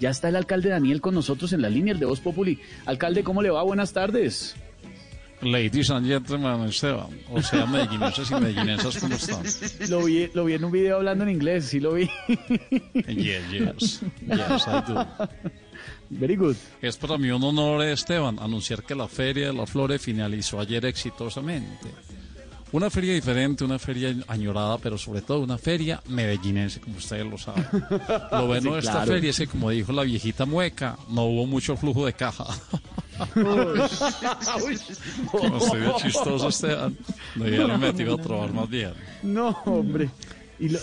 Ya 0.00 0.10
está 0.10 0.28
el 0.28 0.36
alcalde 0.36 0.68
Daniel 0.68 1.00
con 1.00 1.14
nosotros 1.14 1.52
en 1.52 1.62
la 1.62 1.70
línea 1.70 1.94
de 1.94 2.06
Voz 2.06 2.20
Populi. 2.20 2.58
Alcalde, 2.84 3.22
¿cómo 3.22 3.42
le 3.42 3.50
va? 3.50 3.62
Buenas 3.62 3.92
tardes. 3.92 4.54
Ladies 5.42 5.90
and 5.90 6.06
gentlemen, 6.06 6.68
Esteban. 6.68 7.08
O 7.30 7.42
sea, 7.42 7.66
medellineses 7.66 8.30
y 8.30 8.34
medellinesas, 8.34 8.98
¿cómo 8.98 9.14
están? 9.14 9.42
Lo 9.90 10.04
vi, 10.04 10.28
lo 10.32 10.46
vi 10.46 10.54
en 10.54 10.64
un 10.64 10.72
video 10.72 10.96
hablando 10.96 11.24
en 11.24 11.30
inglés, 11.30 11.66
sí 11.66 11.78
lo 11.78 11.94
vi. 11.94 12.08
Yes, 13.06 13.42
yes. 13.50 14.02
Yes, 14.26 14.66
I 14.66 14.92
do. 14.92 15.06
Very 16.08 16.36
good. 16.36 16.56
Es 16.80 16.96
para 16.96 17.18
mí 17.18 17.30
un 17.30 17.42
honor, 17.42 17.82
Esteban, 17.84 18.38
anunciar 18.38 18.82
que 18.82 18.94
la 18.94 19.08
Feria 19.08 19.48
de 19.48 19.52
la 19.52 19.66
Flore 19.66 19.98
finalizó 19.98 20.58
ayer 20.60 20.86
exitosamente. 20.86 21.88
Una 22.72 22.90
feria 22.90 23.14
diferente, 23.14 23.64
una 23.64 23.78
feria 23.78 24.14
añorada, 24.28 24.76
pero 24.78 24.98
sobre 24.98 25.22
todo 25.22 25.40
una 25.40 25.56
feria 25.56 26.02
medellinense, 26.08 26.80
como 26.80 26.96
ustedes 26.96 27.24
lo 27.24 27.38
saben. 27.38 27.64
Lo 28.32 28.46
bueno 28.48 28.62
Sí, 28.70 28.70
de 28.74 28.78
esta 28.80 28.92
claro. 28.92 29.12
feria 29.12 29.30
es 29.30 29.38
que, 29.38 29.46
como 29.46 29.70
dijo 29.70 29.92
la 29.92 30.02
viejita 30.02 30.44
mueca, 30.46 30.98
no 31.08 31.24
hubo 31.26 31.46
mucho 31.46 31.76
flujo 31.76 32.04
de 32.06 32.12
caja. 32.12 32.44
Como 35.30 35.56
estoy 35.56 35.80
de 35.80 35.94
chistoso, 35.96 36.48
Esteban. 36.48 36.96
Debieron 37.34 37.80
metido 37.80 38.14
a 38.14 38.18
trabajar 38.18 38.52
más 38.52 38.68
bien. 38.68 38.92
No, 39.22 39.48
hombre. 39.64 40.10
Y 40.58 40.68
lo- 40.68 40.78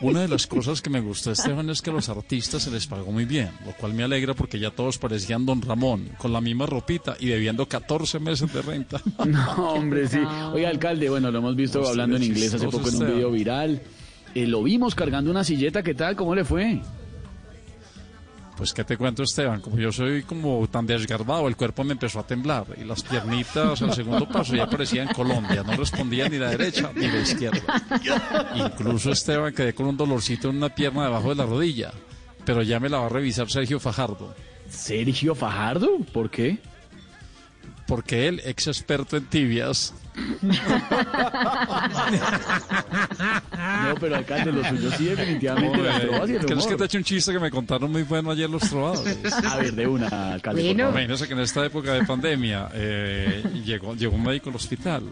Una 0.00 0.20
de 0.20 0.28
las 0.28 0.46
cosas 0.46 0.82
que 0.82 0.90
me 0.90 1.00
gustó, 1.00 1.32
Esteban, 1.32 1.70
es 1.70 1.80
que 1.80 1.90
a 1.90 1.92
los 1.94 2.08
artistas 2.08 2.62
se 2.62 2.70
les 2.70 2.86
pagó 2.86 3.10
muy 3.10 3.24
bien, 3.24 3.50
lo 3.64 3.72
cual 3.72 3.94
me 3.94 4.02
alegra 4.02 4.34
porque 4.34 4.58
ya 4.58 4.70
todos 4.70 4.98
parecían 4.98 5.46
Don 5.46 5.62
Ramón, 5.62 6.10
con 6.18 6.32
la 6.32 6.40
misma 6.40 6.66
ropita 6.66 7.16
y 7.18 7.26
debiendo 7.26 7.66
14 7.66 8.18
meses 8.18 8.52
de 8.52 8.62
renta. 8.62 9.00
no, 9.26 9.72
hombre, 9.72 10.06
sí. 10.06 10.18
Oiga, 10.52 10.68
alcalde, 10.68 11.08
bueno, 11.08 11.30
lo 11.30 11.38
hemos 11.38 11.56
visto 11.56 11.80
Usted 11.80 11.92
hablando 11.92 12.16
en 12.16 12.24
inglés 12.24 12.52
hace 12.52 12.68
poco 12.68 12.88
en 12.88 12.96
un 12.96 13.06
video 13.06 13.30
viral. 13.30 13.80
Eh, 14.34 14.46
lo 14.46 14.62
vimos 14.62 14.94
cargando 14.94 15.30
una 15.30 15.44
silleta, 15.44 15.82
¿qué 15.82 15.94
tal? 15.94 16.14
¿Cómo 16.14 16.34
le 16.34 16.44
fue? 16.44 16.82
Pues, 18.56 18.72
¿qué 18.72 18.84
te 18.84 18.96
cuento, 18.96 19.22
Esteban? 19.22 19.60
Como 19.60 19.76
yo 19.76 19.92
soy 19.92 20.22
como 20.22 20.66
tan 20.68 20.86
desgarbado, 20.86 21.46
el 21.46 21.56
cuerpo 21.56 21.84
me 21.84 21.92
empezó 21.92 22.20
a 22.20 22.26
temblar 22.26 22.64
y 22.80 22.84
las 22.84 23.02
piernitas 23.02 23.82
al 23.82 23.92
segundo 23.92 24.26
paso 24.26 24.56
ya 24.56 24.66
parecían 24.66 25.08
Colombia, 25.08 25.62
no 25.62 25.76
respondía 25.76 26.26
ni 26.28 26.38
la 26.38 26.50
derecha 26.50 26.90
ni 26.94 27.06
la 27.06 27.18
izquierda. 27.18 27.60
Incluso, 28.54 29.10
Esteban, 29.10 29.52
quedé 29.52 29.74
con 29.74 29.86
un 29.86 29.96
dolorcito 29.96 30.48
en 30.48 30.56
una 30.56 30.70
pierna 30.70 31.04
debajo 31.04 31.28
de 31.28 31.34
la 31.34 31.44
rodilla, 31.44 31.92
pero 32.46 32.62
ya 32.62 32.80
me 32.80 32.88
la 32.88 32.98
va 32.98 33.06
a 33.06 33.10
revisar 33.10 33.50
Sergio 33.50 33.78
Fajardo. 33.78 34.34
¿Sergio 34.70 35.34
Fajardo? 35.34 35.98
¿Por 36.12 36.30
qué? 36.30 36.58
Porque 37.86 38.26
él, 38.26 38.40
ex 38.44 38.68
experto 38.68 39.18
en 39.18 39.26
tibias, 39.26 39.94
pero 44.00 44.16
alcalde, 44.16 44.52
lo 44.52 44.64
suyo 44.64 44.90
sí 44.92 45.04
definitivamente 45.06 45.78
las 45.82 46.00
trovas 46.00 46.30
y 46.30 46.34
el 46.34 46.46
¿Crees 46.46 46.66
que 46.66 46.76
te 46.76 46.84
eche 46.84 46.98
un 46.98 47.04
chiste 47.04 47.32
que 47.32 47.38
me 47.38 47.50
contaron 47.50 47.90
muy 47.90 48.02
bueno 48.02 48.30
ayer 48.30 48.48
los 48.48 48.68
trovadores? 48.68 49.32
A 49.44 49.56
ver, 49.56 49.74
de 49.74 49.86
una, 49.86 50.34
alcalde, 50.34 50.62
Bueno. 50.62 50.84
favor. 50.84 50.94
Imagínese 50.94 51.26
que 51.26 51.34
en 51.34 51.40
esta 51.40 51.64
época 51.64 51.92
de 51.92 52.04
pandemia 52.04 52.68
eh, 52.74 53.42
llegó, 53.64 53.94
llegó 53.94 54.14
un 54.14 54.22
médico 54.22 54.50
al 54.50 54.56
hospital 54.56 55.04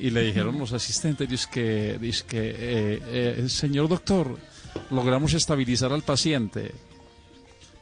y 0.00 0.10
le 0.10 0.22
dijeron 0.22 0.58
los 0.58 0.72
asistentes, 0.72 1.28
dice 1.28 1.46
que, 1.50 1.98
dice 2.00 2.24
que 2.26 2.38
eh, 2.40 3.02
eh, 3.06 3.48
señor 3.48 3.88
doctor, 3.88 4.38
logramos 4.90 5.34
estabilizar 5.34 5.92
al 5.92 6.02
paciente. 6.02 6.72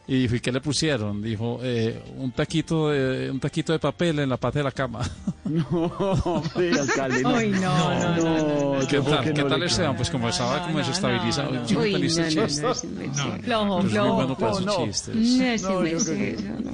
Y 0.07 0.23
dijo, 0.23 0.37
¿y 0.37 0.41
qué 0.41 0.51
le 0.51 0.61
pusieron? 0.61 1.23
Dijo, 1.23 1.61
eh, 1.63 2.03
un, 2.17 2.33
taquito 2.33 2.89
de, 2.89 3.31
un 3.31 3.39
taquito 3.39 3.73
de 3.73 3.79
papel 3.79 4.21
en 4.21 4.31
la 4.31 4.39
pata 4.39 4.59
de 4.59 4.65
la 4.65 4.73
cama. 4.73 5.01
No, 5.49 5.67
hombre, 6.25 6.73
alcalde, 6.81 7.23
no. 7.23 7.35
Uy, 7.37 7.49
no, 7.51 7.61
no, 7.61 8.17
no. 8.17 8.75
No, 8.81 8.87
¿Qué 8.87 8.97
yo 8.97 9.05
creo 9.05 9.17
tal? 9.17 9.25
que 9.25 9.33
¿Qué 9.35 9.43
tal 9.45 9.63
Esteban? 9.63 9.97
Pues 9.97 10.11
como 10.11 10.29
estaba 10.29 10.63
como 10.67 10.79
desestabilizado. 10.79 11.67
¿Sí 11.67 11.75
me 11.77 11.81
Uy, 11.83 11.93
no, 13.47 13.65
no, 13.65 13.83
no, 13.83 13.83
Flojo, 13.83 13.83
flojo. 13.89 14.15
bueno 14.15 14.37
para 14.37 14.53
no, 14.53 14.61
no. 14.61 14.87
chistes. 14.87 15.63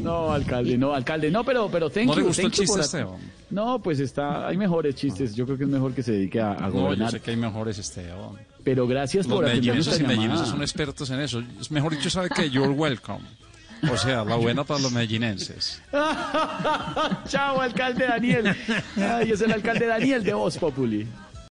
No, 0.01 0.33
alcalde, 0.33 0.77
no, 0.79 0.93
alcalde, 0.95 1.31
no, 1.31 1.45
pero, 1.45 1.69
pero 1.71 1.91
thank 1.91 2.07
¿No 2.07 2.15
le 2.15 2.21
you, 2.23 2.27
gustó 2.29 2.47
el 2.47 2.53
chiste, 2.53 2.81
Esteban? 2.81 3.17
No, 3.51 3.79
pues 3.81 4.01
está, 4.01 4.49
hay 4.49 4.57
mejores 4.57 4.95
chistes. 4.97 5.35
Yo 5.35 5.45
creo 5.45 5.57
que 5.59 5.65
es 5.65 5.71
mejor 5.71 5.93
que 5.95 6.03
se 6.03 6.13
dedique 6.13 6.41
a, 6.41 6.53
a 6.53 6.69
No, 6.69 6.73
yo 6.75 6.81
gobernar. 6.83 7.11
sé 7.11 7.21
que 7.21 7.31
hay 7.31 7.37
mejores, 7.37 7.79
Esteban. 7.79 8.33
Pero 8.65 8.87
gracias 8.87 9.27
Los 9.27 9.37
por 9.37 9.45
atender 9.45 9.63
medellineses 9.75 9.87
nuestra 9.87 10.05
y 10.05 10.09
medellinesas 10.09 10.39
llamada. 10.47 10.53
son 10.53 10.63
expertos 10.63 11.11
en 11.11 11.21
eso. 11.21 11.43
Es 11.61 11.71
mejor 11.71 11.93
dicho, 11.97 12.11
sabe 12.11 12.29
que 12.31 12.51
you're 12.51 12.71
welcome. 12.73 13.21
O 13.91 13.97
sea, 13.97 14.25
la 14.25 14.37
buena 14.37 14.65
para 14.65 14.81
los 14.81 14.93
medellinenses. 14.93 15.81
Chao, 15.93 17.61
alcalde 17.61 18.07
Daniel. 18.07 18.57
Ay, 18.97 19.33
es 19.33 19.41
el 19.43 19.53
alcalde 19.53 19.87
Daniel 19.87 20.23
de 20.23 20.33
Voz 20.33 20.57
Populi. 20.57 21.07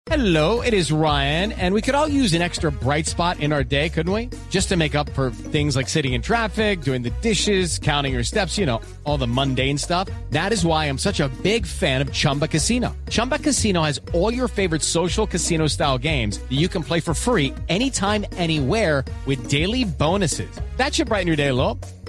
Hello, 0.08 0.60
it 0.62 0.74
is 0.74 0.92
Ryan, 0.92 1.54
and 1.54 1.74
we 1.74 1.82
could 1.82 1.96
all 1.96 2.10
use 2.10 2.34
an 2.34 2.42
extra 2.42 2.70
bright 2.70 3.08
spot 3.08 3.40
in 3.40 3.54
our 3.54 3.64
day, 3.64 3.88
couldn't 3.88 4.12
we? 4.12 4.30
Just 4.50 4.68
to 4.68 4.76
make 4.76 4.96
up 4.96 5.10
for 5.12 5.32
things 5.32 5.78
like 5.78 5.88
sitting 5.88 6.12
in 6.12 6.22
traffic, 6.22 6.82
doing 6.82 7.02
the 7.04 7.10
dishes, 7.22 7.80
counting 7.80 8.14
your 8.14 8.24
steps, 8.24 8.58
you 8.58 8.66
know, 8.66 8.82
all 9.06 9.18
the 9.18 9.26
mundane 9.26 9.78
stuff. 9.78 10.10
That 10.32 10.52
is 10.52 10.66
why 10.66 10.86
I'm 10.86 10.98
such 10.98 11.22
a 11.22 11.30
big 11.42 11.66
fan 11.66 12.02
of 12.02 12.12
Chumba 12.12 12.50
Casino. 12.50 12.96
Chumba 13.10 13.40
Casino 13.40 13.82
has 13.82 14.02
all 14.14 14.32
your 14.32 14.50
favorite 14.50 14.82
social 14.82 15.26
casino 15.26 15.68
style 15.68 15.98
games 15.98 16.38
that 16.38 16.52
you 16.52 16.68
can 16.68 16.84
play 16.84 17.00
for 17.00 17.14
free 17.14 17.54
anytime, 17.70 18.26
anywhere 18.34 19.06
with 19.26 19.50
daily 19.50 19.86
bonuses. 19.86 20.54
That 20.76 20.94
should 20.94 21.08
brighten 21.08 21.28
your 21.28 21.38
day 21.38 21.48
a 21.48 21.56
little. 21.56 21.80